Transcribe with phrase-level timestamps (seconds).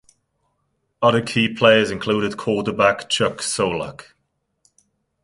[1.03, 4.13] Other key players included quarterback Chuck Zolak.